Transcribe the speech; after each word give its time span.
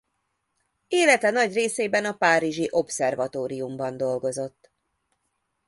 Élete 0.87 1.29
nagy 1.31 1.53
részében 1.53 2.05
a 2.05 2.13
Párizsi 2.13 2.67
Obszervatóriumban 2.71 3.97
dolgozott. 3.97 4.71